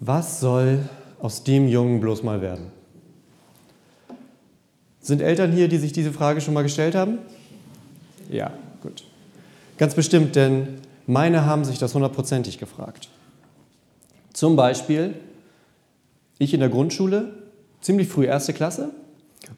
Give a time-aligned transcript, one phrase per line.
[0.00, 0.80] Was soll
[1.20, 2.66] aus dem Jungen bloß mal werden?
[5.00, 7.18] Sind Eltern hier, die sich diese Frage schon mal gestellt haben?
[8.30, 8.52] Ja,
[8.82, 9.04] gut.
[9.76, 13.08] Ganz bestimmt, denn meine haben sich das hundertprozentig gefragt.
[14.32, 15.14] Zum Beispiel,
[16.38, 17.34] ich in der Grundschule,
[17.80, 18.90] ziemlich früh erste Klasse,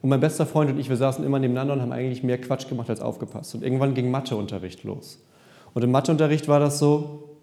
[0.03, 2.69] und mein bester Freund und ich, wir saßen immer nebeneinander und haben eigentlich mehr Quatsch
[2.69, 3.55] gemacht als aufgepasst.
[3.55, 5.21] Und irgendwann ging Matheunterricht los.
[5.75, 7.36] Und im Matheunterricht war das so,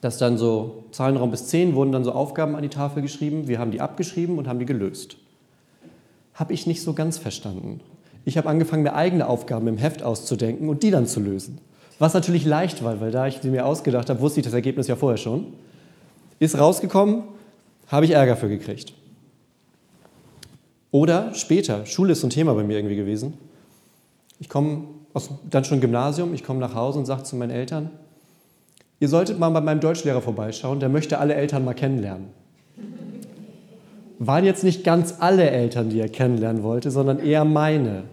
[0.00, 3.48] dass dann so Zahlenraum bis 10 wurden dann so Aufgaben an die Tafel geschrieben.
[3.48, 5.16] Wir haben die abgeschrieben und haben die gelöst.
[6.34, 7.80] Habe ich nicht so ganz verstanden.
[8.24, 11.58] Ich habe angefangen, mir eigene Aufgaben im Heft auszudenken und die dann zu lösen.
[11.98, 14.86] Was natürlich leicht war, weil da ich sie mir ausgedacht habe, wusste ich das Ergebnis
[14.86, 15.46] ja vorher schon.
[16.38, 17.24] Ist rausgekommen,
[17.88, 18.92] habe ich Ärger für gekriegt.
[20.90, 23.34] Oder später, Schule ist so ein Thema bei mir irgendwie gewesen.
[24.38, 27.90] Ich komme aus dann schon Gymnasium, ich komme nach Hause und sage zu meinen Eltern,
[29.00, 32.26] ihr solltet mal bei meinem Deutschlehrer vorbeischauen, der möchte alle Eltern mal kennenlernen.
[34.18, 38.04] Waren jetzt nicht ganz alle Eltern, die er kennenlernen wollte, sondern eher meine.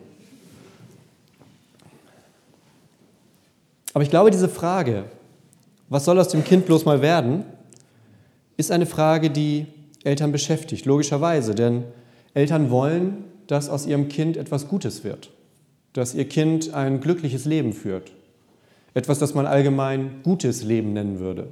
[3.94, 5.06] Aber ich glaube, diese Frage,
[5.90, 7.46] was soll aus dem Kind bloß mal werden,
[8.58, 9.68] ist eine Frage, die
[10.04, 11.84] Eltern beschäftigt, logischerweise, denn
[12.34, 15.32] Eltern wollen, dass aus ihrem Kind etwas Gutes wird,
[15.94, 18.12] dass ihr Kind ein glückliches Leben führt,
[18.96, 21.50] etwas, das man allgemein gutes Leben nennen würde.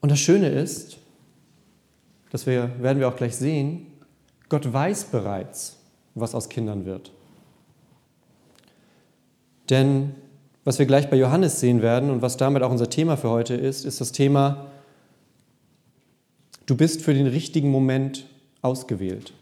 [0.00, 0.98] Und das Schöne ist,
[2.30, 3.86] das wir, werden wir auch gleich sehen,
[4.48, 5.78] Gott weiß bereits,
[6.14, 7.12] was aus Kindern wird.
[9.70, 10.14] Denn
[10.64, 13.54] was wir gleich bei Johannes sehen werden und was damit auch unser Thema für heute
[13.54, 14.66] ist, ist das Thema,
[16.66, 18.26] du bist für den richtigen Moment
[18.62, 19.32] ausgewählt.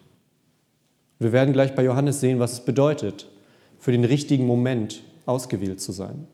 [1.19, 3.31] Wir werden gleich bei Johannes sehen, was es bedeutet,
[3.79, 6.27] für den richtigen Moment ausgewählt zu sein.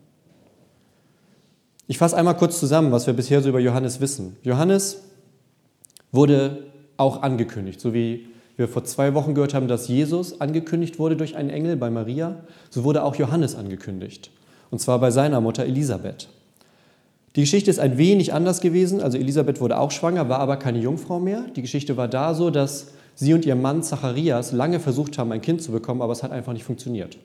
[1.87, 4.37] Ich fasse einmal kurz zusammen, was wir bisher so über Johannes wissen.
[4.43, 5.03] Johannes
[6.11, 6.67] wurde
[6.97, 11.35] auch angekündigt, so wie wir vor zwei Wochen gehört haben, dass Jesus angekündigt wurde durch
[11.35, 12.37] einen Engel bei Maria,
[12.69, 14.31] so wurde auch Johannes angekündigt.
[14.69, 16.29] Und zwar bei seiner Mutter Elisabeth.
[17.35, 19.01] Die Geschichte ist ein wenig anders gewesen.
[19.01, 21.45] Also Elisabeth wurde auch schwanger, war aber keine Jungfrau mehr.
[21.55, 25.41] Die Geschichte war da so, dass sie und ihr Mann Zacharias lange versucht haben, ein
[25.41, 27.17] Kind zu bekommen, aber es hat einfach nicht funktioniert.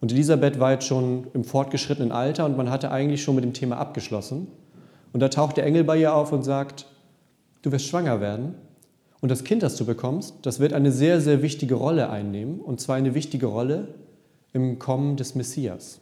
[0.00, 3.52] Und Elisabeth war jetzt schon im fortgeschrittenen Alter und man hatte eigentlich schon mit dem
[3.52, 4.48] Thema abgeschlossen.
[5.12, 6.86] Und da taucht der Engel bei ihr auf und sagt,
[7.62, 8.54] du wirst schwanger werden
[9.20, 12.60] und das Kind, das du bekommst, das wird eine sehr, sehr wichtige Rolle einnehmen.
[12.60, 13.88] Und zwar eine wichtige Rolle
[14.52, 16.00] im Kommen des Messias,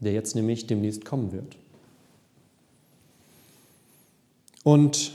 [0.00, 1.56] der jetzt nämlich demnächst kommen wird.
[4.62, 5.12] Und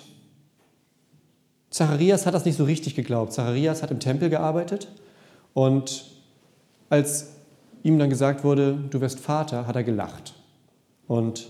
[1.70, 3.32] Zacharias hat das nicht so richtig geglaubt.
[3.32, 4.90] Zacharias hat im Tempel gearbeitet
[5.54, 6.06] und
[6.90, 7.39] als
[7.84, 10.34] ihm dann gesagt wurde, du wirst Vater, hat er gelacht.
[11.08, 11.48] Und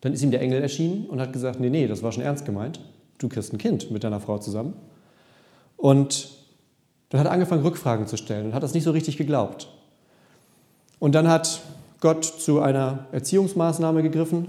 [0.00, 2.44] dann ist ihm der Engel erschienen und hat gesagt, nee, nee, das war schon ernst
[2.44, 2.80] gemeint
[3.22, 4.74] du kriegst ein Kind mit deiner Frau zusammen.
[5.76, 6.30] Und
[7.08, 9.68] dann hat er angefangen, Rückfragen zu stellen und hat das nicht so richtig geglaubt.
[10.98, 11.62] Und dann hat
[12.00, 14.48] Gott zu einer Erziehungsmaßnahme gegriffen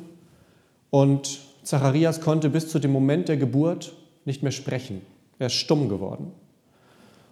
[0.90, 3.94] und Zacharias konnte bis zu dem Moment der Geburt
[4.26, 5.02] nicht mehr sprechen.
[5.40, 6.32] Er ist stumm geworden.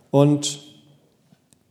[0.09, 0.59] Und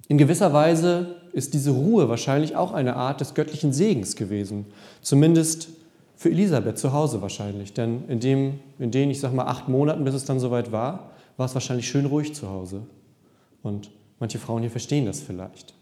[0.08, 4.66] in gewisser Weise ist diese Ruhe wahrscheinlich auch eine Art des göttlichen Segens gewesen.
[5.02, 5.68] Zumindest
[6.16, 10.04] für Elisabeth zu Hause wahrscheinlich, denn in, dem, in den, ich sag mal, acht Monaten,
[10.04, 12.82] bis es dann soweit war, war es wahrscheinlich schön ruhig zu Hause.
[13.62, 15.74] Und manche Frauen hier verstehen das vielleicht.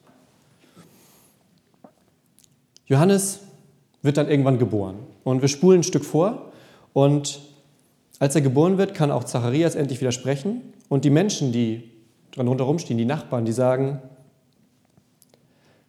[2.86, 3.40] Johannes
[4.02, 4.96] wird dann irgendwann geboren.
[5.24, 6.52] Und wir spulen ein Stück vor.
[6.92, 7.40] Und
[8.18, 10.72] als er geboren wird, kann auch Zacharias endlich wieder sprechen.
[10.88, 11.90] Und die Menschen, die
[12.30, 14.00] dran rundherum stehen, die Nachbarn, die sagen,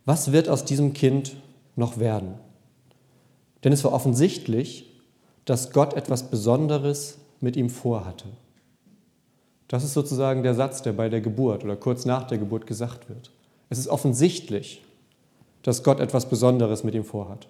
[0.09, 1.35] was wird aus diesem Kind
[1.75, 2.33] noch werden?
[3.63, 4.89] Denn es war offensichtlich,
[5.45, 8.25] dass Gott etwas Besonderes mit ihm vorhatte.
[9.67, 13.07] Das ist sozusagen der Satz, der bei der Geburt oder kurz nach der Geburt gesagt
[13.07, 13.29] wird.
[13.69, 14.81] Es ist offensichtlich,
[15.61, 17.47] dass Gott etwas Besonderes mit ihm vorhat.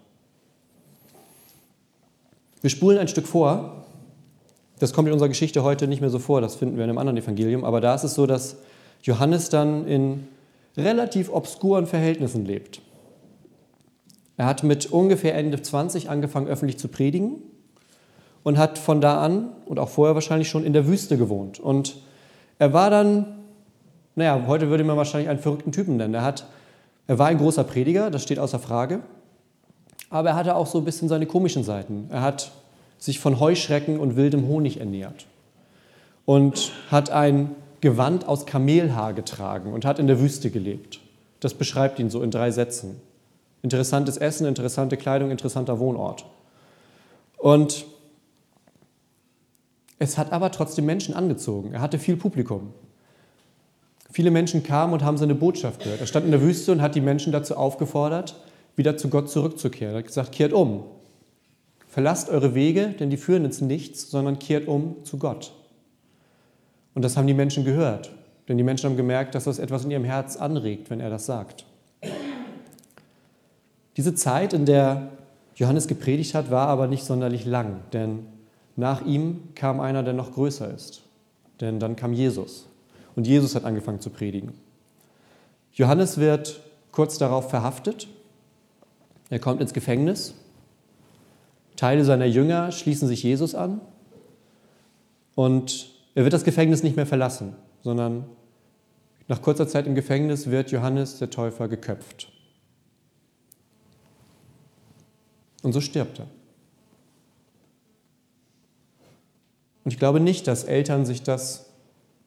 [2.59, 3.85] Wir spulen ein Stück vor.
[4.79, 6.99] Das kommt in unserer Geschichte heute nicht mehr so vor, das finden wir in einem
[6.99, 7.63] anderen Evangelium.
[7.63, 8.57] Aber da ist es so, dass
[9.01, 10.27] Johannes dann in
[10.83, 12.81] relativ obskuren Verhältnissen lebt.
[14.37, 17.41] Er hat mit ungefähr Ende 20 angefangen, öffentlich zu predigen
[18.43, 21.59] und hat von da an und auch vorher wahrscheinlich schon in der Wüste gewohnt.
[21.59, 21.97] Und
[22.57, 23.39] er war dann,
[24.15, 26.13] naja, heute würde man wahrscheinlich einen verrückten Typen nennen.
[26.13, 26.45] Er, hat,
[27.07, 29.01] er war ein großer Prediger, das steht außer Frage,
[30.09, 32.07] aber er hatte auch so ein bisschen seine komischen Seiten.
[32.09, 32.51] Er hat
[32.97, 35.25] sich von Heuschrecken und wildem Honig ernährt
[36.25, 40.99] und hat ein Gewand aus Kamelhaar getragen und hat in der Wüste gelebt.
[41.39, 42.99] Das beschreibt ihn so in drei Sätzen.
[43.61, 46.25] Interessantes Essen, interessante Kleidung, interessanter Wohnort.
[47.37, 47.85] Und
[50.01, 51.73] Es hat aber trotzdem Menschen angezogen.
[51.73, 52.73] Er hatte viel Publikum.
[54.11, 55.99] Viele Menschen kamen und haben seine Botschaft gehört.
[55.99, 58.35] Er stand in der Wüste und hat die Menschen dazu aufgefordert,
[58.75, 59.93] wieder zu Gott zurückzukehren.
[59.93, 60.85] Er hat gesagt, kehrt um.
[61.87, 65.51] Verlasst eure Wege, denn die führen ins Nichts, sondern kehrt um zu Gott.
[66.99, 68.11] Und das haben die Menschen gehört,
[68.49, 71.25] denn die Menschen haben gemerkt, dass das etwas in ihrem Herz anregt, wenn er das
[71.25, 71.63] sagt.
[73.95, 75.07] Diese Zeit, in der
[75.55, 78.25] Johannes gepredigt hat, war aber nicht sonderlich lang, denn
[78.75, 81.03] nach ihm kam einer, der noch größer ist.
[81.61, 82.67] Denn dann kam Jesus.
[83.15, 84.51] Und Jesus hat angefangen zu predigen.
[85.71, 86.59] Johannes wird
[86.91, 88.09] kurz darauf verhaftet.
[89.29, 90.33] Er kommt ins Gefängnis.
[91.77, 93.79] Teile seiner Jünger schließen sich Jesus an.
[95.33, 98.25] Und er wird das Gefängnis nicht mehr verlassen, sondern
[99.27, 102.31] nach kurzer Zeit im Gefängnis wird Johannes der Täufer geköpft.
[105.61, 106.27] Und so stirbt er.
[109.83, 111.69] Und ich glaube nicht, dass Eltern sich das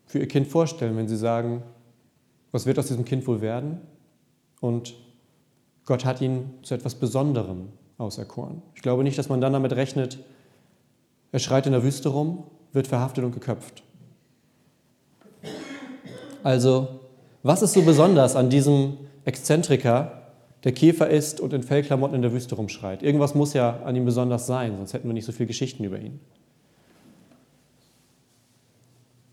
[0.06, 1.62] für ihr Kind vorstellen, wenn sie sagen,
[2.50, 3.80] was wird aus diesem Kind wohl werden?
[4.60, 4.94] Und
[5.86, 7.68] Gott hat ihn zu etwas Besonderem
[7.98, 8.62] auserkoren.
[8.74, 10.18] Ich glaube nicht, dass man dann damit rechnet,
[11.32, 13.82] er schreit in der Wüste rum, wird verhaftet und geköpft.
[16.42, 17.00] Also,
[17.42, 20.22] was ist so besonders an diesem Exzentriker,
[20.64, 23.02] der Käfer ist und in Fellklamotten in der Wüste rumschreit?
[23.02, 25.98] Irgendwas muss ja an ihm besonders sein, sonst hätten wir nicht so viele Geschichten über
[25.98, 26.20] ihn.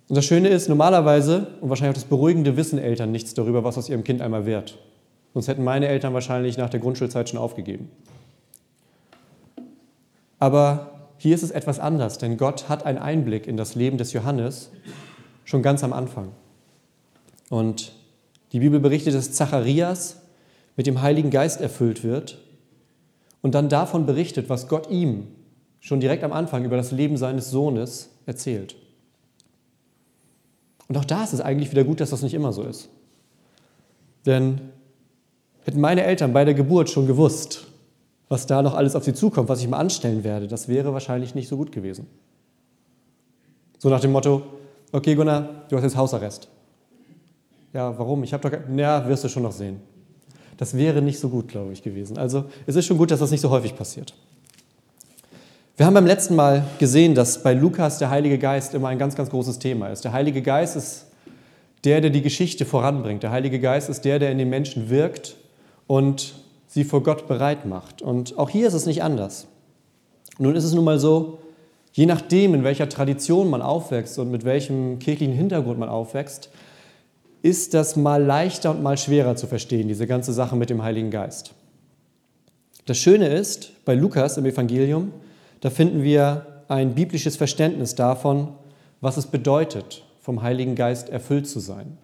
[0.10, 3.78] Und das Schöne ist, normalerweise, und wahrscheinlich auch das Beruhigende, wissen Eltern nichts darüber, was
[3.78, 4.80] aus ihrem Kind einmal wird.
[5.36, 7.92] Sonst hätten meine Eltern wahrscheinlich nach der Grundschulzeit schon aufgegeben.
[10.40, 14.14] Aber hier ist es etwas anders, denn Gott hat einen Einblick in das Leben des
[14.14, 14.72] Johannes
[15.44, 16.32] schon ganz am Anfang.
[17.50, 17.92] Und
[18.54, 20.22] die Bibel berichtet, dass Zacharias
[20.78, 22.40] mit dem Heiligen Geist erfüllt wird
[23.42, 25.28] und dann davon berichtet, was Gott ihm
[25.82, 28.78] schon direkt am Anfang über das Leben seines Sohnes erzählt.
[30.88, 32.88] Und auch da ist es eigentlich wieder gut, dass das nicht immer so ist.
[34.26, 34.62] Denn
[35.66, 37.68] hätten meine Eltern bei der Geburt schon gewusst,
[38.30, 41.36] was da noch alles auf sie zukommt, was ich mal anstellen werde, das wäre wahrscheinlich
[41.36, 42.06] nicht so gut gewesen.
[43.80, 44.44] So nach dem Motto,
[44.92, 46.48] okay Gunnar, du hast jetzt Hausarrest.
[47.74, 48.24] Ja, warum?
[48.24, 49.82] Ich habe doch, ja, wirst du schon noch sehen.
[50.58, 52.18] Das wäre nicht so gut, glaube ich, gewesen.
[52.18, 54.14] Also es ist schon gut, dass das nicht so häufig passiert.
[55.78, 59.16] Wir haben beim letzten Mal gesehen, dass bei Lukas der Heilige Geist immer ein ganz,
[59.16, 60.04] ganz großes Thema ist.
[60.04, 61.06] Der Heilige Geist ist
[61.86, 63.24] der, der die Geschichte voranbringt.
[63.24, 65.38] Der Heilige Geist ist der, der in den Menschen wirkt
[65.88, 66.36] und
[66.70, 68.02] sie vor Gott bereit macht.
[68.02, 69.48] Und auch hier ist es nicht anders.
[70.38, 71.40] Nun ist es nun mal so,
[71.94, 76.50] je nachdem, in welcher Tradition man aufwächst und mit welchem kirchlichen Hintergrund man aufwächst,
[77.42, 81.10] ist das mal leichter und mal schwerer zu verstehen, diese ganze Sache mit dem Heiligen
[81.10, 81.54] Geist.
[82.86, 85.12] Das Schöne ist, bei Lukas im Evangelium,
[85.62, 88.50] da finden wir ein biblisches Verständnis davon,
[89.02, 91.98] was es bedeutet, vom Heiligen Geist erfüllt zu sein.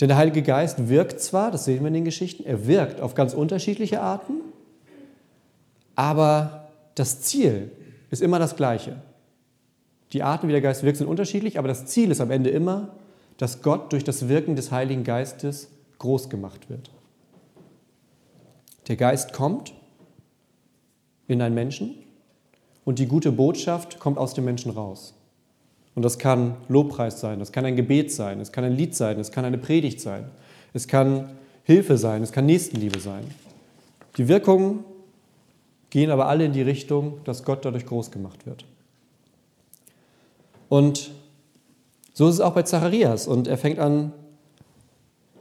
[0.00, 3.14] Denn der Heilige Geist wirkt zwar, das sehen wir in den Geschichten, er wirkt auf
[3.14, 4.40] ganz unterschiedliche Arten,
[5.94, 7.70] aber das Ziel
[8.10, 9.02] ist immer das gleiche.
[10.12, 12.96] Die Arten, wie der Geist wirkt, sind unterschiedlich, aber das Ziel ist am Ende immer,
[13.36, 15.68] dass Gott durch das Wirken des Heiligen Geistes
[15.98, 16.90] groß gemacht wird.
[18.88, 19.74] Der Geist kommt
[21.28, 21.94] in einen Menschen
[22.84, 25.14] und die gute Botschaft kommt aus dem Menschen raus.
[25.94, 29.18] Und das kann Lobpreis sein, das kann ein Gebet sein, es kann ein Lied sein,
[29.18, 30.30] es kann eine Predigt sein,
[30.72, 31.30] es kann
[31.64, 33.24] Hilfe sein, es kann Nächstenliebe sein.
[34.16, 34.84] Die Wirkungen
[35.90, 38.64] gehen aber alle in die Richtung, dass Gott dadurch groß gemacht wird.
[40.68, 41.10] Und
[42.14, 43.26] so ist es auch bei Zacharias.
[43.26, 44.12] Und er fängt an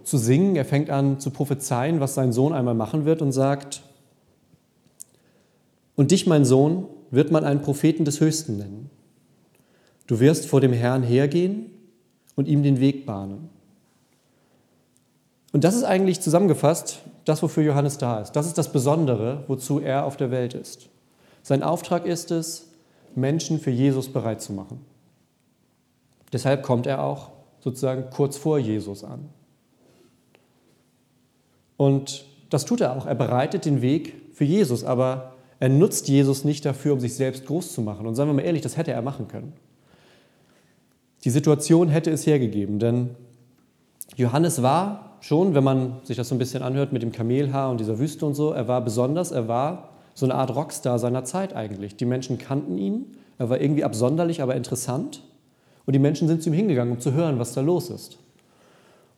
[0.03, 3.83] zu singen, er fängt an zu prophezeien, was sein Sohn einmal machen wird und sagt,
[5.95, 8.89] und dich, mein Sohn, wird man einen Propheten des Höchsten nennen.
[10.09, 11.69] Du wirst vor dem Herrn hergehen
[12.35, 13.47] und ihm den Weg bahnen.
[15.53, 18.31] Und das ist eigentlich zusammengefasst das, wofür Johannes da ist.
[18.31, 20.89] Das ist das Besondere, wozu er auf der Welt ist.
[21.43, 22.71] Sein Auftrag ist es,
[23.13, 24.83] Menschen für Jesus bereit zu machen.
[26.33, 29.29] Deshalb kommt er auch sozusagen kurz vor Jesus an.
[31.77, 33.05] Und das tut er auch.
[33.05, 37.45] Er bereitet den Weg für Jesus, aber er nutzt Jesus nicht dafür, um sich selbst
[37.45, 38.07] groß zu machen.
[38.07, 39.53] Und sagen wir mal ehrlich, das hätte er machen können.
[41.23, 43.15] Die Situation hätte es hergegeben, denn
[44.15, 47.79] Johannes war schon, wenn man sich das so ein bisschen anhört mit dem Kamelhaar und
[47.79, 51.55] dieser Wüste und so, er war besonders, er war so eine Art Rockstar seiner Zeit
[51.55, 51.95] eigentlich.
[51.95, 55.23] Die Menschen kannten ihn, er war irgendwie absonderlich, aber interessant.
[55.85, 58.17] Und die Menschen sind zu ihm hingegangen, um zu hören, was da los ist.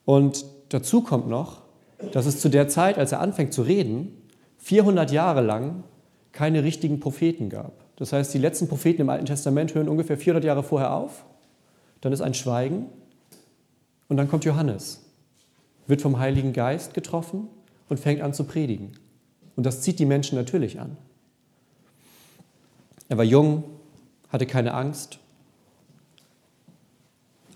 [0.06, 1.62] Und dazu kommt noch,
[2.12, 4.16] dass es zu der Zeit, als er anfängt zu reden,
[4.58, 5.84] 400 Jahre lang
[6.32, 7.74] keine richtigen Propheten gab.
[7.96, 11.26] Das heißt, die letzten Propheten im Alten Testament hören ungefähr 400 Jahre vorher auf.
[12.02, 12.88] Dann ist ein Schweigen
[14.10, 15.02] und dann kommt Johannes,
[15.88, 17.48] wird vom Heiligen Geist getroffen
[17.88, 18.94] und fängt an zu predigen.
[19.56, 20.98] Und das zieht die Menschen natürlich an.
[23.10, 23.64] Er war jung,
[24.30, 25.20] hatte keine Angst.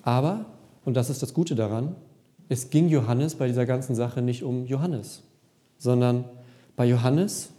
[0.04, 0.46] Aber,
[0.84, 1.96] und das ist das Gute daran,
[2.50, 5.24] es ging Johannes bei dieser ganzen Sache nicht um Johannes,
[5.80, 6.26] sondern
[6.76, 7.50] bei Johannes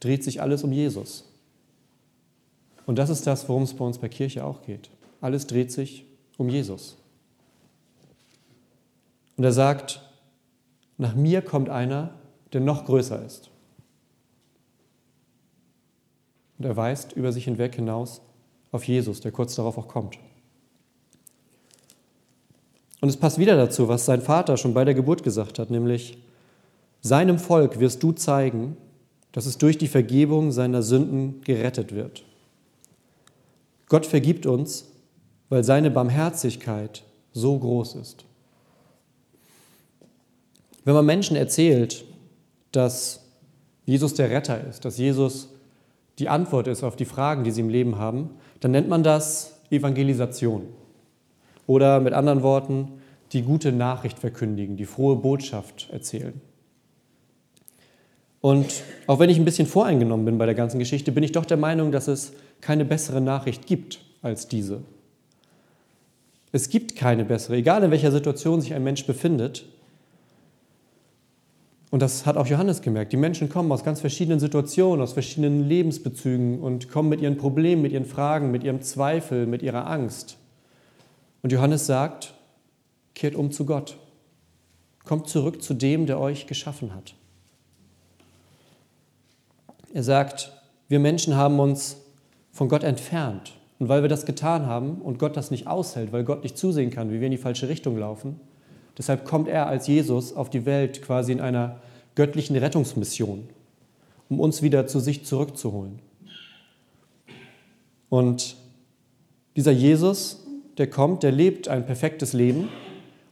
[0.00, 1.24] dreht sich alles um Jesus.
[2.86, 4.90] Und das ist das, worum es bei uns bei Kirche auch geht.
[5.20, 6.04] Alles dreht sich
[6.38, 6.96] um Jesus.
[9.36, 10.00] Und er sagt,
[10.96, 12.14] nach mir kommt einer,
[12.52, 13.50] der noch größer ist.
[16.58, 18.20] Und er weist über sich hinweg hinaus
[18.72, 20.18] auf Jesus, der kurz darauf auch kommt.
[23.00, 26.18] Und es passt wieder dazu, was sein Vater schon bei der Geburt gesagt hat, nämlich,
[27.00, 28.76] seinem Volk wirst du zeigen,
[29.30, 32.24] dass es durch die Vergebung seiner Sünden gerettet wird.
[33.88, 34.86] Gott vergibt uns,
[35.48, 38.24] weil seine Barmherzigkeit so groß ist.
[40.84, 42.04] Wenn man Menschen erzählt,
[42.72, 43.24] dass
[43.84, 45.48] Jesus der Retter ist, dass Jesus
[46.18, 49.60] die Antwort ist auf die Fragen, die sie im Leben haben, dann nennt man das
[49.70, 50.62] Evangelisation.
[51.66, 53.00] Oder mit anderen Worten,
[53.32, 56.40] die gute Nachricht verkündigen, die frohe Botschaft erzählen.
[58.40, 61.44] Und auch wenn ich ein bisschen voreingenommen bin bei der ganzen Geschichte, bin ich doch
[61.44, 64.82] der Meinung, dass es keine bessere Nachricht gibt als diese.
[66.52, 69.66] Es gibt keine bessere, egal in welcher Situation sich ein Mensch befindet,
[71.90, 73.12] und das hat auch Johannes gemerkt.
[73.12, 77.80] Die Menschen kommen aus ganz verschiedenen Situationen, aus verschiedenen Lebensbezügen und kommen mit ihren Problemen,
[77.80, 80.36] mit ihren Fragen, mit ihrem Zweifel, mit ihrer Angst.
[81.42, 82.34] Und Johannes sagt,
[83.14, 83.96] kehrt um zu Gott.
[85.04, 87.14] Kommt zurück zu dem, der euch geschaffen hat.
[89.94, 90.52] Er sagt,
[90.88, 91.96] wir Menschen haben uns
[92.52, 93.57] von Gott entfernt.
[93.78, 96.90] Und weil wir das getan haben und Gott das nicht aushält, weil Gott nicht zusehen
[96.90, 98.40] kann, wie wir in die falsche Richtung laufen,
[98.98, 101.78] Deshalb kommt er als Jesus auf die Welt quasi in einer
[102.16, 103.48] göttlichen Rettungsmission,
[104.28, 106.00] um uns wieder zu sich zurückzuholen.
[108.08, 108.56] Und
[109.54, 110.44] dieser Jesus,
[110.78, 112.68] der kommt, der lebt ein perfektes Leben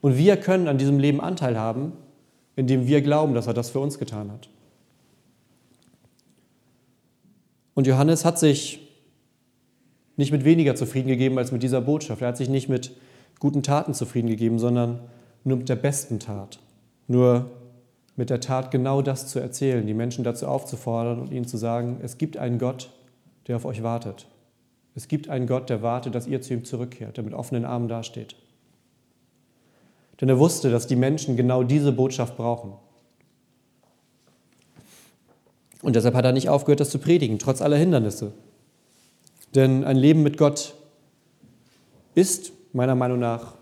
[0.01, 1.93] und wir können an diesem Leben Anteil haben,
[2.55, 4.49] indem wir glauben, dass er das für uns getan hat.
[7.75, 8.86] Und Johannes hat sich
[10.17, 12.23] nicht mit weniger zufrieden gegeben als mit dieser Botschaft.
[12.23, 12.93] Er hat sich nicht mit
[13.39, 15.01] guten Taten zufrieden gegeben, sondern
[15.45, 16.59] nur mit der besten Tat,
[17.07, 17.51] nur
[18.17, 21.99] mit der Tat genau das zu erzählen, die Menschen dazu aufzufordern und ihnen zu sagen,
[22.03, 22.91] es gibt einen Gott,
[23.47, 24.27] der auf euch wartet.
[24.95, 27.89] Es gibt einen Gott, der wartet, dass ihr zu ihm zurückkehrt, der mit offenen Armen
[27.89, 28.35] dasteht.
[30.21, 32.73] Denn er wusste, dass die Menschen genau diese Botschaft brauchen.
[35.83, 38.33] Und deshalb hat er nicht aufgehört, das zu predigen, trotz aller Hindernisse.
[39.57, 40.75] Denn ein Leben mit Gott
[42.15, 43.55] ist meiner Meinung nach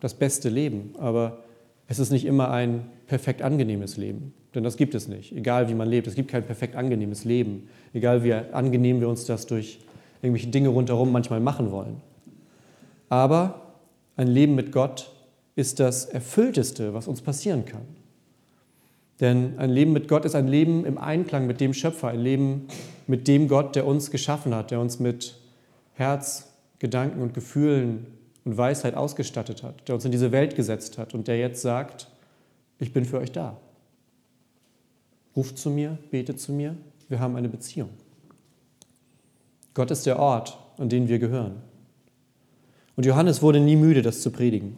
[0.00, 1.44] das beste Leben, aber
[1.86, 5.74] es ist nicht immer ein perfekt angenehmes Leben, denn das gibt es nicht, egal wie
[5.74, 6.08] man lebt.
[6.08, 9.78] Es gibt kein perfekt angenehmes Leben, egal wie angenehm wir uns das durch
[10.20, 12.00] irgendwelche Dinge rundherum manchmal machen wollen.
[13.08, 13.72] Aber
[14.16, 15.12] ein Leben mit Gott
[15.54, 17.82] ist das Erfüllteste, was uns passieren kann.
[19.20, 22.66] Denn ein Leben mit Gott ist ein Leben im Einklang mit dem Schöpfer, ein Leben
[23.06, 25.38] mit dem Gott, der uns geschaffen hat, der uns mit
[25.94, 28.06] Herz, Gedanken und Gefühlen
[28.44, 32.08] und Weisheit ausgestattet hat, der uns in diese Welt gesetzt hat und der jetzt sagt,
[32.78, 33.56] ich bin für euch da.
[35.34, 36.76] Ruft zu mir, betet zu mir,
[37.08, 37.90] wir haben eine Beziehung.
[39.74, 41.56] Gott ist der Ort, an den wir gehören.
[42.96, 44.76] Und Johannes wurde nie müde, das zu predigen.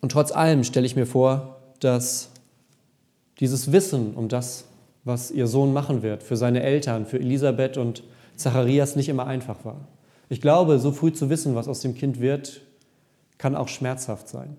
[0.00, 2.29] Und trotz allem stelle ich mir vor, dass
[3.40, 4.66] dieses Wissen um das,
[5.04, 8.04] was ihr Sohn machen wird, für seine Eltern, für Elisabeth und
[8.36, 9.88] Zacharias nicht immer einfach war.
[10.28, 12.60] Ich glaube, so früh zu wissen, was aus dem Kind wird,
[13.38, 14.56] kann auch schmerzhaft sein.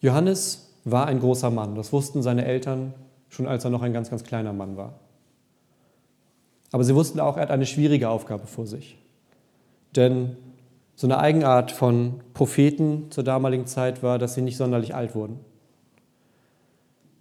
[0.00, 1.74] Johannes war ein großer Mann.
[1.74, 2.94] Das wussten seine Eltern
[3.30, 4.94] schon, als er noch ein ganz, ganz kleiner Mann war.
[6.70, 8.98] Aber sie wussten auch, er hat eine schwierige Aufgabe vor sich.
[9.96, 10.36] Denn
[10.98, 15.38] so eine Eigenart von Propheten zur damaligen Zeit war, dass sie nicht sonderlich alt wurden.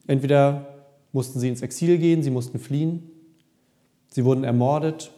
[0.07, 0.65] Entweder
[1.11, 3.03] mussten sie ins Exil gehen, sie mussten fliehen,
[4.07, 5.11] sie wurden ermordet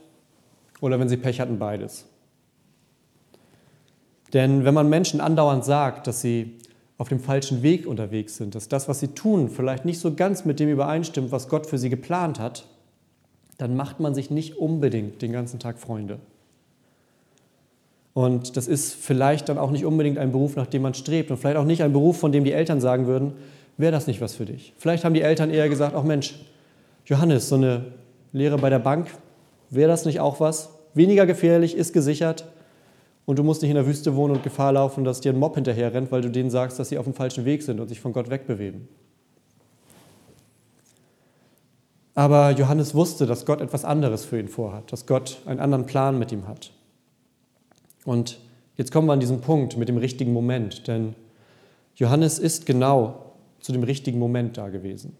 [0.81, 2.05] oder wenn sie Pech hatten, beides.
[4.33, 6.57] Denn wenn man Menschen andauernd sagt, dass sie
[6.97, 10.43] auf dem falschen Weg unterwegs sind, dass das, was sie tun, vielleicht nicht so ganz
[10.43, 12.65] mit dem übereinstimmt, was Gott für sie geplant hat,
[13.57, 16.19] dann macht man sich nicht unbedingt den ganzen Tag Freunde.
[18.19, 21.37] Und das ist vielleicht dann auch nicht unbedingt ein Beruf, nach dem man strebt und
[21.37, 23.31] vielleicht auch nicht ein Beruf, von dem die Eltern sagen würden,
[23.77, 24.73] wäre das nicht was für dich.
[24.77, 26.37] Vielleicht haben die Eltern eher gesagt, ach Mensch,
[27.05, 27.85] Johannes, so eine
[28.33, 29.07] Lehre bei der Bank,
[29.69, 30.67] wäre das nicht auch was?
[30.93, 32.43] Weniger gefährlich, ist gesichert
[33.25, 35.55] und du musst nicht in der Wüste wohnen und Gefahr laufen, dass dir ein Mob
[35.55, 38.01] hinterher rennt, weil du denen sagst, dass sie auf dem falschen Weg sind und sich
[38.01, 38.89] von Gott wegbewegen.
[42.15, 46.19] Aber Johannes wusste, dass Gott etwas anderes für ihn vorhat, dass Gott einen anderen Plan
[46.19, 46.73] mit ihm hat.
[48.09, 48.39] Und
[48.75, 51.13] jetzt kommen wir an diesen Punkt mit dem richtigen Moment, denn
[51.95, 55.15] Johannes ist genau zu dem richtigen Moment da gewesen.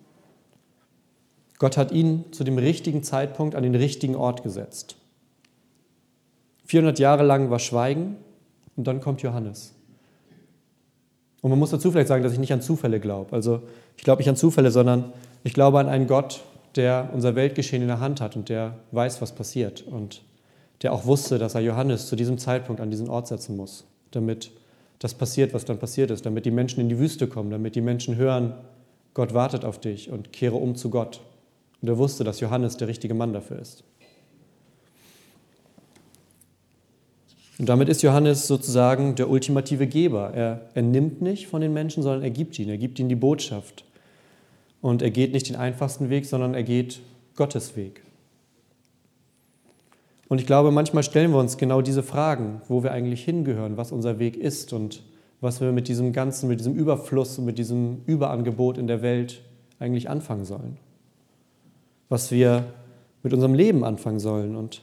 [1.60, 4.96] Gott hat ihn zu dem richtigen Zeitpunkt an den richtigen Ort gesetzt.
[6.65, 8.15] 400 Jahre lang war Schweigen
[8.75, 9.75] und dann kommt Johannes.
[11.43, 13.34] Und man muss dazu vielleicht sagen, dass ich nicht an Zufälle glaube.
[13.34, 13.62] Also
[13.98, 16.41] ich glaube nicht an Zufälle, sondern ich glaube an einen Gott,
[16.75, 20.24] der unser Weltgeschehen in der Hand hat und der weiß, was passiert und
[20.81, 24.51] der auch wusste, dass er Johannes zu diesem Zeitpunkt an diesen Ort setzen muss, damit
[25.00, 27.81] das passiert, was dann passiert ist, damit die Menschen in die Wüste kommen, damit die
[27.81, 28.53] Menschen hören,
[29.13, 31.21] Gott wartet auf dich und kehre um zu Gott.
[31.81, 33.83] Und er wusste, dass Johannes der richtige Mann dafür ist.
[37.57, 40.31] Und damit ist Johannes sozusagen der ultimative Geber.
[40.33, 42.69] Er, er nimmt nicht von den Menschen, sondern er gibt ihnen.
[42.69, 43.83] Er gibt ihnen die Botschaft.
[44.81, 47.01] Und er geht nicht den einfachsten Weg, sondern er geht
[47.36, 48.01] Gottes Weg.
[50.29, 53.91] Und ich glaube, manchmal stellen wir uns genau diese Fragen, wo wir eigentlich hingehören, was
[53.91, 55.03] unser Weg ist und
[55.41, 59.41] was wir mit diesem ganzen, mit diesem Überfluss und mit diesem Überangebot in der Welt
[59.79, 60.77] eigentlich anfangen sollen.
[62.09, 62.65] Was wir
[63.24, 64.55] mit unserem Leben anfangen sollen.
[64.55, 64.81] Und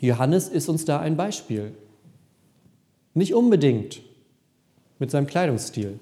[0.00, 1.74] Johannes ist uns da ein Beispiel.
[3.14, 4.00] Nicht unbedingt
[4.98, 5.98] mit seinem Kleidungsstil,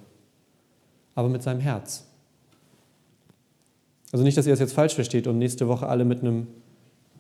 [1.17, 2.07] aber mit seinem Herz.
[4.13, 6.47] Also nicht, dass ihr das jetzt falsch versteht und nächste Woche alle mit einem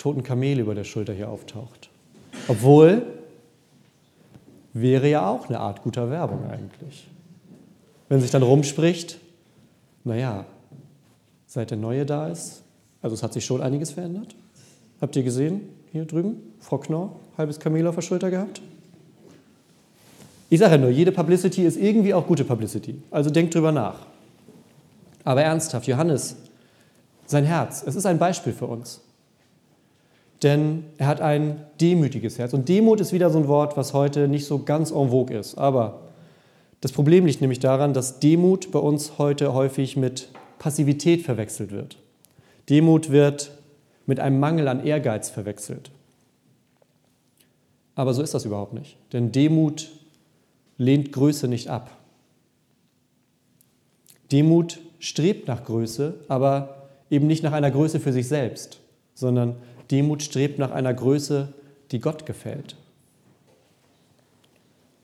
[0.00, 1.90] toten Kamel über der Schulter hier auftaucht.
[2.48, 3.06] Obwohl,
[4.72, 7.08] wäre ja auch eine Art guter Werbung eigentlich.
[8.08, 9.18] Wenn sich dann rumspricht,
[10.04, 10.46] naja,
[11.46, 12.62] seit der Neue da ist,
[13.02, 14.34] also es hat sich schon einiges verändert.
[15.00, 15.68] Habt ihr gesehen?
[15.92, 18.62] hier drüben, Frau Knorr, halbes Kamel auf der Schulter gehabt.
[20.48, 23.00] Ich sage ja nur, jede Publicity ist irgendwie auch gute Publicity.
[23.10, 24.06] Also denkt drüber nach.
[25.24, 26.36] Aber ernsthaft, Johannes,
[27.26, 29.00] sein Herz, es ist ein Beispiel für uns.
[30.42, 32.54] Denn er hat ein demütiges Herz.
[32.54, 35.58] Und Demut ist wieder so ein Wort, was heute nicht so ganz en vogue ist.
[35.58, 36.00] Aber
[36.80, 41.98] das Problem liegt nämlich daran, dass Demut bei uns heute häufig mit Passivität verwechselt wird.
[42.70, 43.52] Demut wird
[44.06, 45.90] mit einem Mangel an Ehrgeiz verwechselt.
[47.94, 48.96] Aber so ist das überhaupt nicht.
[49.12, 49.90] Denn Demut
[50.78, 51.90] lehnt Größe nicht ab.
[54.32, 58.78] Demut strebt nach Größe, aber eben nicht nach einer Größe für sich selbst,
[59.14, 59.56] sondern
[59.90, 61.52] Demut strebt nach einer Größe,
[61.90, 62.76] die Gott gefällt.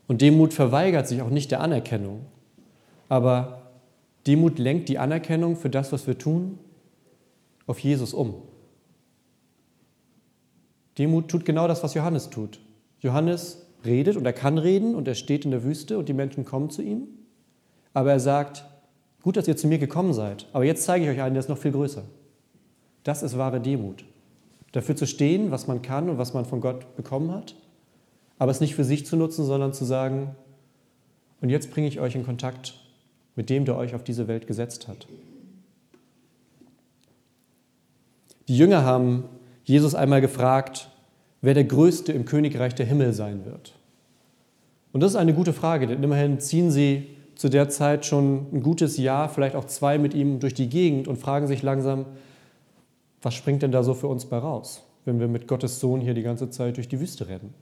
[0.09, 2.27] Und Demut verweigert sich auch nicht der Anerkennung,
[3.09, 3.63] aber
[4.27, 6.59] Demut lenkt die Anerkennung für das, was wir tun,
[7.67, 8.35] auf Jesus um.
[10.99, 12.61] Demut tut genau das, was Johannes tut.
[13.01, 16.45] Johannes redet und er kann reden und er steht in der Wüste und die Menschen
[16.45, 17.09] kommen zu ihm.
[17.93, 18.65] Aber er sagt,
[19.23, 21.49] gut, dass ihr zu mir gekommen seid, aber jetzt zeige ich euch einen, der ist
[21.49, 22.03] noch viel größer.
[23.05, 24.05] Das ist wahre Demut.
[24.77, 27.55] Dafür zu stehen, was man kann und was man von Gott bekommen hat,
[28.39, 30.37] aber es nicht für sich zu nutzen, sondern zu sagen,
[31.41, 32.75] und jetzt bringe ich euch in Kontakt
[33.37, 35.07] mit dem, der euch auf diese Welt gesetzt hat.
[38.49, 39.25] Die Jünger haben
[39.65, 40.91] Jesus einmal gefragt,
[41.41, 43.73] wer der Größte im Königreich der Himmel sein wird.
[44.93, 48.63] Und das ist eine gute Frage, denn immerhin ziehen sie zu der Zeit schon ein
[48.63, 52.05] gutes Jahr, vielleicht auch zwei mit ihm durch die Gegend und fragen sich langsam,
[53.23, 56.15] was springt denn da so für uns bei raus, wenn wir mit Gottes Sohn hier
[56.15, 57.55] die ganze Zeit durch die Wüste rennen?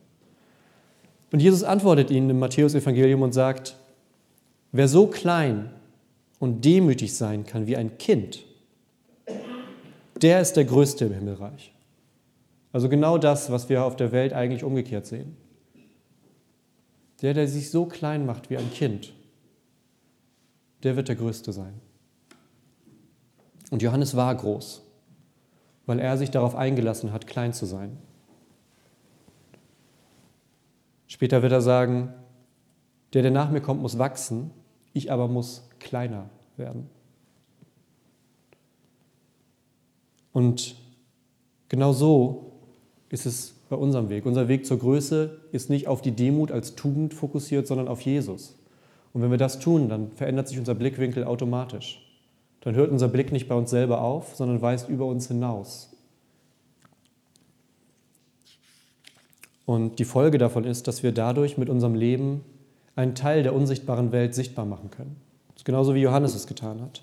[1.33, 3.77] Und Jesus antwortet ihnen im Matthäusevangelium und sagt,
[4.73, 5.71] wer so klein
[6.39, 8.45] und demütig sein kann wie ein Kind,
[10.23, 11.73] der ist der Größte im Himmelreich.
[12.73, 15.37] Also genau das, was wir auf der Welt eigentlich umgekehrt sehen.
[17.23, 19.13] Der, der sich so klein macht wie ein Kind,
[20.83, 21.75] der wird der Größte sein.
[23.71, 24.84] Und Johannes war groß,
[25.87, 27.97] weil er sich darauf eingelassen hat, klein zu sein.
[31.07, 32.13] Später wird er sagen,
[33.13, 34.51] der, der nach mir kommt, muss wachsen,
[34.93, 36.89] ich aber muss kleiner werden.
[40.33, 40.77] Und
[41.69, 42.53] genau so
[43.09, 44.27] ist es bei unserem Weg.
[44.27, 48.59] Unser Weg zur Größe ist nicht auf die Demut als Tugend fokussiert, sondern auf Jesus.
[49.13, 52.04] Und wenn wir das tun, dann verändert sich unser Blickwinkel automatisch.
[52.65, 55.91] Dann hört unser Blick nicht bei uns selber auf, sondern weist über uns hinaus.
[59.67, 62.43] Und die Folge davon ist, dass wir dadurch mit unserem Leben
[62.97, 65.17] einen Teil der unsichtbaren Welt sichtbar machen können.
[65.65, 67.03] Genauso wie Johannes es getan hat.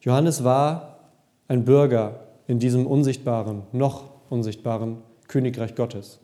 [0.00, 1.00] Johannes war
[1.48, 6.20] ein Bürger in diesem unsichtbaren, noch unsichtbaren Königreich Gottes.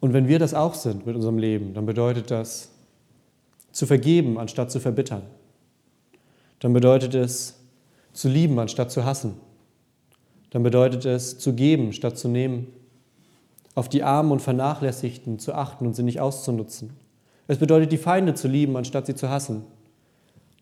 [0.00, 2.70] Und wenn wir das auch sind mit unserem Leben, dann bedeutet das
[3.70, 5.22] zu vergeben, anstatt zu verbittern.
[6.62, 7.58] Dann bedeutet es
[8.12, 9.34] zu lieben, anstatt zu hassen.
[10.50, 12.68] Dann bedeutet es zu geben, statt zu nehmen.
[13.74, 16.90] Auf die Armen und Vernachlässigten zu achten und sie nicht auszunutzen.
[17.48, 19.64] Es bedeutet, die Feinde zu lieben, anstatt sie zu hassen.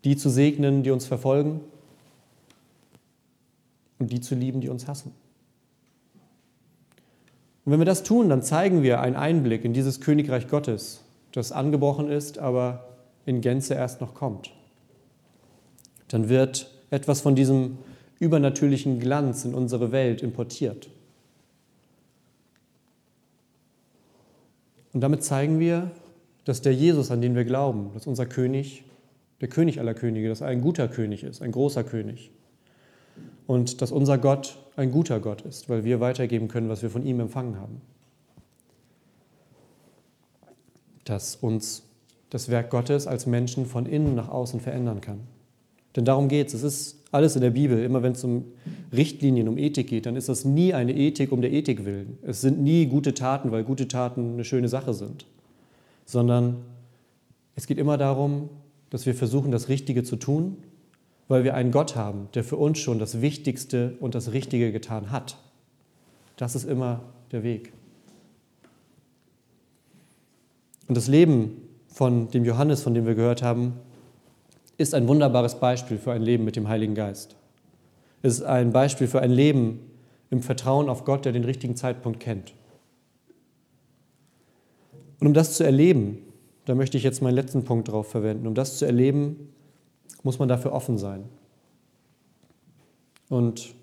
[0.05, 1.61] Die zu segnen, die uns verfolgen.
[3.99, 5.13] Und die zu lieben, die uns hassen.
[7.67, 11.53] Und wenn wir das tun, dann zeigen wir einen Einblick in dieses Königreich Gottes, das
[11.53, 12.89] angebrochen ist, aber
[13.27, 14.51] in Gänze erst noch kommt.
[16.11, 17.79] Dann wird etwas von diesem
[18.18, 20.90] übernatürlichen Glanz in unsere Welt importiert.
[24.92, 25.92] Und damit zeigen wir,
[26.44, 28.85] dass der Jesus, an den wir glauben, dass unser König,
[29.40, 32.31] der König aller Könige, dass er ein guter König ist, ein großer König.
[33.46, 37.07] Und dass unser Gott ein guter Gott ist, weil wir weitergeben können, was wir von
[37.07, 37.81] ihm empfangen haben.
[41.05, 41.85] Dass uns
[42.31, 45.20] das Werk Gottes als Menschen von innen nach außen verändern kann.
[45.96, 46.55] Denn darum geht es.
[46.55, 47.83] Es ist alles in der Bibel.
[47.83, 48.44] Immer wenn es um
[48.92, 52.18] Richtlinien, um Ethik geht, dann ist das nie eine Ethik um der Ethik willen.
[52.22, 55.26] Es sind nie gute Taten, weil gute Taten eine schöne Sache sind.
[56.07, 56.59] Sondern
[57.57, 58.48] es geht immer darum,
[58.90, 60.57] dass wir versuchen, das Richtige zu tun,
[61.29, 65.11] weil wir einen Gott haben, der für uns schon das Wichtigste und das Richtige getan
[65.11, 65.37] hat.
[66.37, 67.72] Das ist immer der Weg.
[70.88, 71.53] Und das Leben
[71.87, 73.74] von dem Johannes, von dem wir gehört haben,
[74.81, 77.37] ist ein wunderbares Beispiel für ein Leben mit dem Heiligen Geist.
[78.23, 79.81] Es ist ein Beispiel für ein Leben
[80.31, 82.55] im Vertrauen auf Gott, der den richtigen Zeitpunkt kennt.
[85.21, 86.19] Und um das zu erleben,
[86.64, 89.53] da möchte ich jetzt meinen letzten Punkt darauf verwenden, um das zu erleben,
[90.23, 91.25] muss man dafür offen sein.
[93.29, 93.75] Und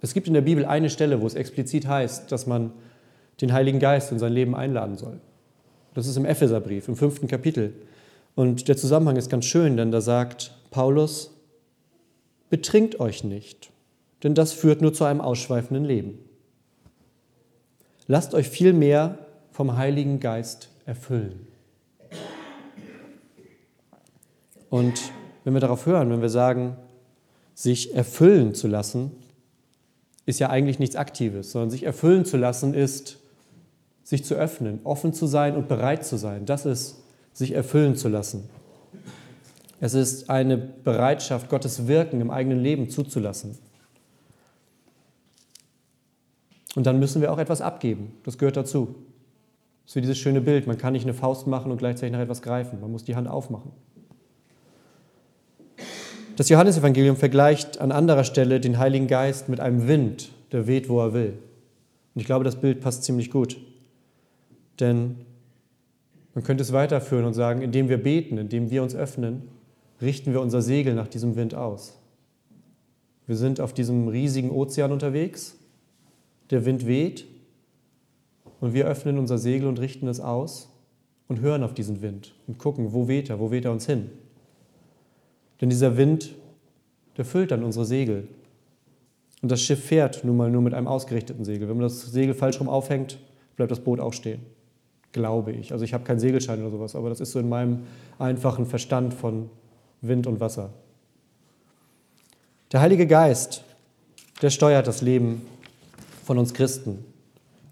[0.00, 2.72] es gibt in der Bibel eine Stelle, wo es explizit heißt, dass man
[3.40, 5.20] den Heiligen Geist in sein Leben einladen soll.
[5.94, 7.72] Das ist im Epheserbrief, im fünften Kapitel.
[8.34, 11.32] Und der Zusammenhang ist ganz schön, denn da sagt Paulus,
[12.48, 13.70] betrinkt euch nicht,
[14.22, 16.18] denn das führt nur zu einem ausschweifenden Leben.
[18.06, 19.18] Lasst euch vielmehr
[19.52, 21.46] vom Heiligen Geist erfüllen.
[24.68, 25.12] Und
[25.44, 26.76] wenn wir darauf hören, wenn wir sagen,
[27.54, 29.12] sich erfüllen zu lassen,
[30.26, 33.20] ist ja eigentlich nichts Aktives, sondern sich erfüllen zu lassen ist
[34.10, 36.44] sich zu öffnen, offen zu sein und bereit zu sein.
[36.44, 36.96] Das ist,
[37.40, 38.48] sich erfüllen zu lassen.
[39.80, 43.56] Es ist eine Bereitschaft, Gottes Wirken im eigenen Leben zuzulassen.
[46.76, 48.12] Und dann müssen wir auch etwas abgeben.
[48.24, 48.94] Das gehört dazu.
[49.84, 50.66] Das ist wie dieses schöne Bild.
[50.66, 52.78] Man kann nicht eine Faust machen und gleichzeitig nach etwas greifen.
[52.80, 53.72] Man muss die Hand aufmachen.
[56.36, 61.00] Das Johannesevangelium vergleicht an anderer Stelle den Heiligen Geist mit einem Wind, der weht, wo
[61.00, 61.38] er will.
[62.14, 63.56] Und ich glaube, das Bild passt ziemlich gut.
[64.78, 65.16] Denn
[66.34, 69.48] man könnte es weiterführen und sagen, indem wir beten, indem wir uns öffnen,
[70.00, 71.98] richten wir unser Segel nach diesem Wind aus.
[73.26, 75.56] Wir sind auf diesem riesigen Ozean unterwegs,
[76.50, 77.26] der Wind weht
[78.60, 80.68] und wir öffnen unser Segel und richten es aus
[81.28, 84.10] und hören auf diesen Wind und gucken, wo weht er, wo weht er uns hin.
[85.60, 86.34] Denn dieser Wind,
[87.16, 88.26] der füllt dann unsere Segel.
[89.42, 91.68] Und das Schiff fährt nun mal nur mit einem ausgerichteten Segel.
[91.68, 93.18] Wenn man das Segel falsch rum aufhängt,
[93.56, 94.40] bleibt das Boot auch stehen
[95.12, 95.72] glaube ich.
[95.72, 97.84] Also ich habe keinen Segelschein oder sowas, aber das ist so in meinem
[98.18, 99.50] einfachen Verstand von
[100.00, 100.70] Wind und Wasser.
[102.72, 103.64] Der Heilige Geist,
[104.42, 105.42] der steuert das Leben
[106.24, 107.04] von uns Christen.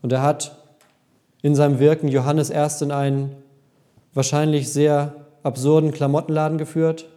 [0.03, 0.57] Und er hat
[1.43, 3.37] in seinem Wirken Johannes erst in einen
[4.13, 7.09] wahrscheinlich sehr absurden Klamottenladen geführt,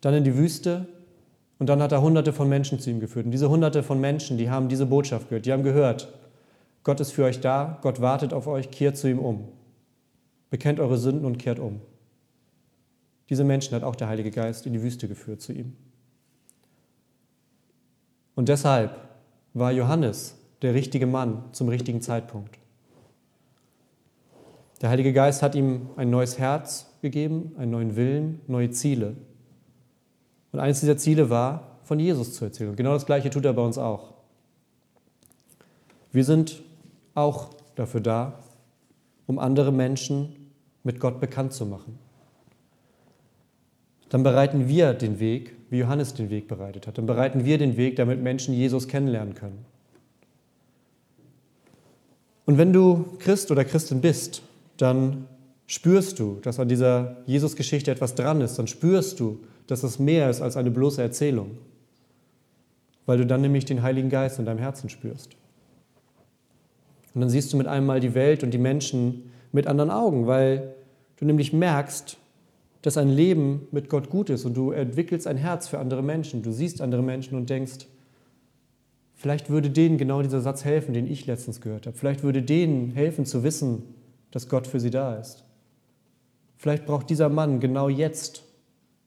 [0.00, 0.86] dann in die Wüste
[1.58, 3.26] und dann hat er hunderte von Menschen zu ihm geführt.
[3.26, 6.12] Und diese hunderte von Menschen, die haben diese Botschaft gehört, die haben gehört,
[6.88, 9.46] Gott ist für euch da, Gott wartet auf euch, kehrt zu ihm um.
[10.48, 11.82] Bekennt eure Sünden und kehrt um.
[13.28, 15.76] Diese Menschen hat auch der Heilige Geist in die Wüste geführt zu ihm.
[18.34, 18.96] Und deshalb
[19.52, 22.58] war Johannes der richtige Mann zum richtigen Zeitpunkt.
[24.80, 29.14] Der Heilige Geist hat ihm ein neues Herz gegeben, einen neuen Willen, neue Ziele.
[30.52, 32.70] Und eines dieser Ziele war, von Jesus zu erzählen.
[32.70, 34.14] Und genau das Gleiche tut er bei uns auch.
[36.12, 36.62] Wir sind
[37.18, 38.38] auch dafür da,
[39.26, 40.50] um andere Menschen
[40.84, 41.98] mit Gott bekannt zu machen.
[44.08, 46.96] Dann bereiten wir den Weg, wie Johannes den Weg bereitet hat.
[46.96, 49.64] Dann bereiten wir den Weg, damit Menschen Jesus kennenlernen können.
[52.46, 54.42] Und wenn du Christ oder Christin bist,
[54.78, 55.26] dann
[55.66, 58.58] spürst du, dass an dieser Jesus-Geschichte etwas dran ist.
[58.58, 61.58] Dann spürst du, dass es mehr ist als eine bloße Erzählung,
[63.04, 65.36] weil du dann nämlich den Heiligen Geist in deinem Herzen spürst.
[67.18, 70.76] Und dann siehst du mit einmal die Welt und die Menschen mit anderen Augen, weil
[71.16, 72.16] du nämlich merkst,
[72.82, 76.44] dass ein Leben mit Gott gut ist und du entwickelst ein Herz für andere Menschen.
[76.44, 77.88] Du siehst andere Menschen und denkst,
[79.16, 81.96] vielleicht würde denen genau dieser Satz helfen, den ich letztens gehört habe.
[81.96, 83.82] Vielleicht würde denen helfen zu wissen,
[84.30, 85.42] dass Gott für sie da ist.
[86.56, 88.44] Vielleicht braucht dieser Mann genau jetzt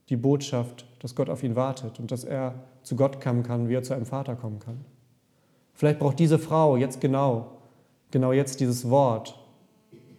[0.09, 3.75] die Botschaft, dass Gott auf ihn wartet und dass er zu Gott kommen kann, wie
[3.75, 4.83] er zu einem Vater kommen kann.
[5.73, 7.60] Vielleicht braucht diese Frau jetzt genau,
[8.11, 9.37] genau jetzt dieses Wort,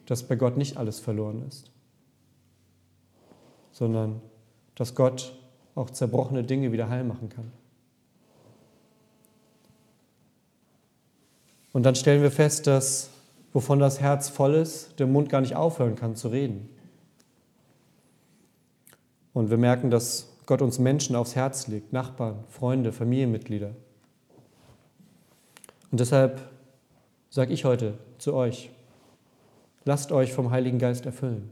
[0.06, 1.72] dass bei Gott nicht alles verloren ist
[3.72, 4.20] sondern
[4.74, 5.34] dass Gott
[5.74, 7.50] auch zerbrochene Dinge wieder heil machen kann.
[11.72, 13.08] Und dann stellen wir fest, dass
[13.54, 16.68] wovon das Herz voll ist, der Mund gar nicht aufhören kann zu reden.
[19.32, 23.74] Und wir merken, dass Gott uns Menschen aufs Herz legt, Nachbarn, Freunde, Familienmitglieder.
[25.90, 26.40] Und deshalb
[27.32, 28.70] sage ich heute zu euch,
[29.86, 31.48] lasst euch vom Heiligen Geist erfüllen.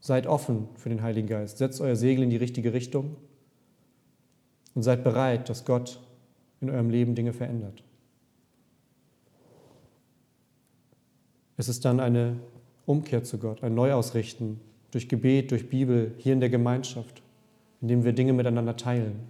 [0.00, 1.58] Seid offen für den Heiligen Geist.
[1.58, 3.16] Setzt euer Segel in die richtige Richtung
[4.74, 6.00] und seid bereit, dass Gott
[6.62, 7.84] in eurem Leben Dinge verändert.
[11.58, 12.38] Es ist dann eine
[12.86, 14.58] Umkehr zu Gott, ein Neuausrichten
[14.90, 17.22] durch Gebet, durch Bibel, hier in der Gemeinschaft,
[17.82, 19.20] indem wir Dinge miteinander teilen.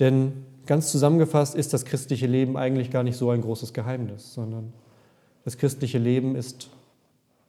[0.00, 4.74] Denn ganz zusammengefasst ist das christliche Leben eigentlich gar nicht so ein großes Geheimnis, sondern
[5.44, 6.68] das christliche Leben ist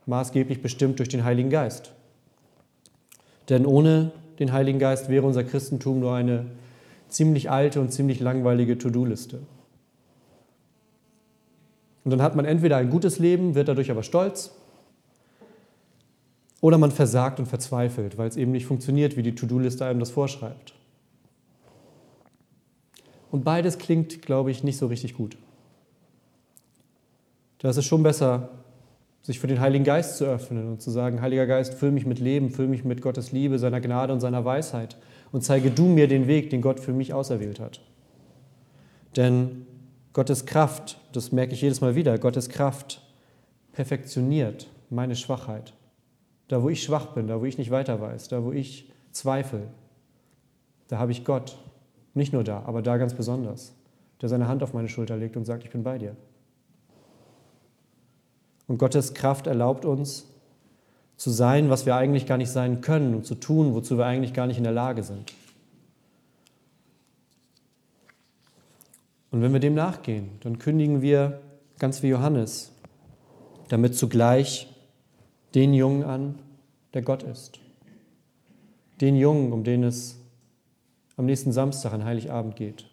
[0.06, 1.92] maßgeblich bestimmt durch den Heiligen Geist.
[3.50, 6.46] Denn ohne den Heiligen Geist wäre unser Christentum nur eine
[7.10, 9.40] ziemlich alte und ziemlich langweilige To-Do-Liste.
[12.06, 14.56] Und dann hat man entweder ein gutes Leben, wird dadurch aber stolz,
[16.62, 20.12] oder man versagt und verzweifelt, weil es eben nicht funktioniert, wie die To-Do-Liste einem das
[20.12, 20.74] vorschreibt.
[23.32, 25.38] Und beides klingt, glaube ich, nicht so richtig gut.
[27.60, 28.50] Da ist es schon besser,
[29.22, 32.20] sich für den Heiligen Geist zu öffnen und zu sagen, Heiliger Geist, füll mich mit
[32.20, 34.98] Leben, füll mich mit Gottes Liebe, seiner Gnade und seiner Weisheit
[35.32, 37.82] und zeige du mir den Weg, den Gott für mich auserwählt hat.
[39.16, 39.66] Denn
[40.14, 43.02] Gottes Kraft, das merke ich jedes Mal wieder, Gottes Kraft
[43.74, 45.74] perfektioniert meine Schwachheit.
[46.48, 49.68] Da, wo ich schwach bin, da, wo ich nicht weiter weiß, da, wo ich zweifle,
[50.88, 51.58] da habe ich Gott.
[52.14, 53.74] Nicht nur da, aber da ganz besonders,
[54.22, 56.16] der seine Hand auf meine Schulter legt und sagt, ich bin bei dir.
[58.68, 60.28] Und Gottes Kraft erlaubt uns
[61.18, 64.34] zu sein, was wir eigentlich gar nicht sein können und zu tun, wozu wir eigentlich
[64.34, 65.34] gar nicht in der Lage sind.
[69.32, 71.42] Und wenn wir dem nachgehen, dann kündigen wir,
[71.78, 72.72] ganz wie Johannes,
[73.70, 74.76] damit zugleich
[75.56, 76.40] den Jungen an,
[76.94, 77.60] der Gott ist.
[79.02, 80.19] Den Jungen, um den es
[81.20, 82.86] am nächsten Samstag an Heiligabend geht.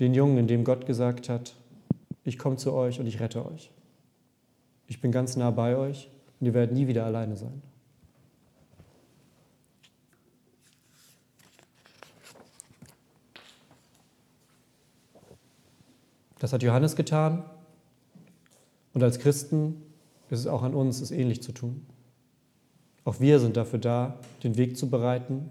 [0.00, 1.54] Den Jungen, in dem Gott gesagt hat,
[2.24, 3.70] ich komme zu euch und ich rette euch.
[4.88, 7.62] Ich bin ganz nah bei euch und ihr werdet nie wieder alleine sein.
[16.40, 17.44] Das hat Johannes getan
[18.92, 19.82] und als Christen
[20.30, 21.86] ist es auch an uns, es ähnlich zu tun.
[23.04, 25.48] Auch wir sind dafür da, den Weg zu bereiten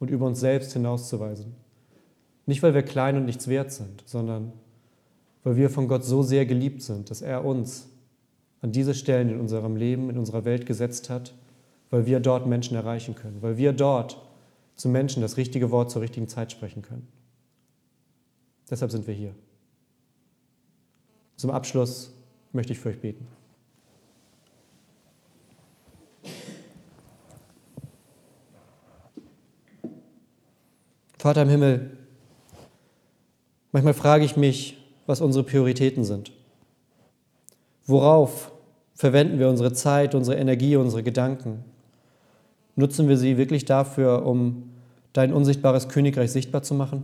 [0.00, 1.54] und über uns selbst hinauszuweisen.
[2.46, 4.52] Nicht, weil wir klein und nichts wert sind, sondern
[5.44, 7.88] weil wir von Gott so sehr geliebt sind, dass er uns
[8.60, 11.34] an diese Stellen in unserem Leben, in unserer Welt gesetzt hat,
[11.90, 14.20] weil wir dort Menschen erreichen können, weil wir dort
[14.74, 17.08] zu Menschen das richtige Wort zur richtigen Zeit sprechen können.
[18.70, 19.34] Deshalb sind wir hier.
[21.36, 22.12] Zum Abschluss
[22.52, 23.26] möchte ich für euch beten.
[31.18, 31.90] Vater im Himmel,
[33.72, 34.76] manchmal frage ich mich,
[35.06, 36.32] was unsere Prioritäten sind.
[37.86, 38.52] Worauf
[38.94, 41.64] verwenden wir unsere Zeit, unsere Energie, unsere Gedanken?
[42.76, 44.70] Nutzen wir sie wirklich dafür, um
[45.12, 47.02] dein unsichtbares Königreich sichtbar zu machen?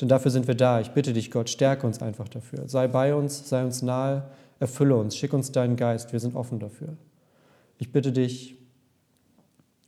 [0.00, 0.80] Denn dafür sind wir da.
[0.80, 2.68] Ich bitte dich, Gott, stärke uns einfach dafür.
[2.68, 4.24] Sei bei uns, sei uns nahe,
[4.58, 6.12] erfülle uns, schick uns deinen Geist.
[6.12, 6.96] Wir sind offen dafür.
[7.78, 8.56] Ich bitte dich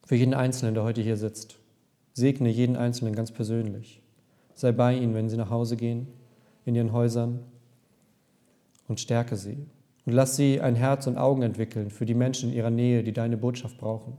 [0.07, 1.59] für jeden Einzelnen, der heute hier sitzt.
[2.13, 4.03] Segne jeden Einzelnen ganz persönlich.
[4.55, 6.09] Sei bei ihnen, wenn sie nach Hause gehen,
[6.65, 7.41] in ihren Häusern
[8.89, 9.67] und stärke sie.
[10.05, 13.13] Und lass sie ein Herz und Augen entwickeln für die Menschen in ihrer Nähe, die
[13.13, 14.17] deine Botschaft brauchen.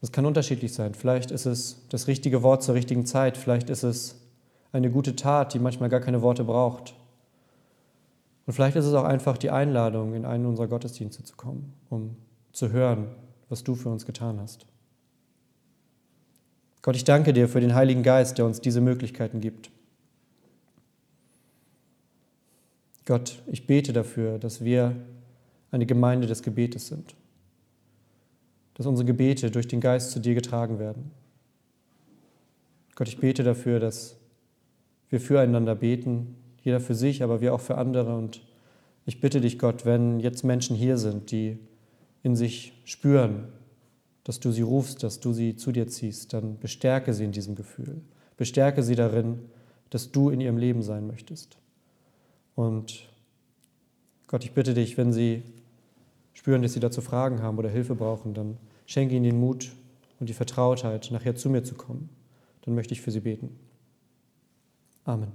[0.00, 0.94] Das kann unterschiedlich sein.
[0.94, 3.36] Vielleicht ist es das richtige Wort zur richtigen Zeit.
[3.36, 4.20] Vielleicht ist es
[4.72, 6.94] eine gute Tat, die manchmal gar keine Worte braucht.
[8.46, 12.16] Und vielleicht ist es auch einfach die Einladung, in einen unserer Gottesdienste zu kommen, um
[12.52, 13.08] zu hören,
[13.48, 14.66] was du für uns getan hast.
[16.82, 19.70] Gott, ich danke dir für den Heiligen Geist, der uns diese Möglichkeiten gibt.
[23.04, 24.96] Gott, ich bete dafür, dass wir
[25.70, 27.14] eine Gemeinde des Gebetes sind,
[28.74, 31.10] dass unsere Gebete durch den Geist zu dir getragen werden.
[32.94, 34.16] Gott, ich bete dafür, dass
[35.10, 38.16] wir füreinander beten, jeder für sich, aber wir auch für andere.
[38.16, 38.42] Und
[39.06, 41.58] ich bitte dich, Gott, wenn jetzt Menschen hier sind, die
[42.22, 43.48] in sich spüren,
[44.24, 47.54] dass du sie rufst, dass du sie zu dir ziehst, dann bestärke sie in diesem
[47.54, 48.00] Gefühl.
[48.36, 49.40] Bestärke sie darin,
[49.90, 51.58] dass du in ihrem Leben sein möchtest.
[52.54, 53.08] Und
[54.26, 55.42] Gott, ich bitte dich, wenn sie
[56.34, 58.56] spüren, dass sie dazu Fragen haben oder Hilfe brauchen, dann
[58.86, 59.72] schenke ihnen den Mut
[60.20, 62.10] und die Vertrautheit, nachher zu mir zu kommen.
[62.62, 63.58] Dann möchte ich für sie beten.
[65.04, 65.32] Amen.